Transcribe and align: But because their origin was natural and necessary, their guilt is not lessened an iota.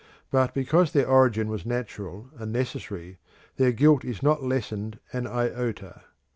But 0.31 0.55
because 0.55 0.91
their 0.93 1.07
origin 1.07 1.47
was 1.47 1.63
natural 1.63 2.27
and 2.35 2.51
necessary, 2.51 3.19
their 3.57 3.71
guilt 3.71 4.03
is 4.03 4.23
not 4.23 4.41
lessened 4.41 4.97
an 5.13 5.27
iota. 5.27 6.01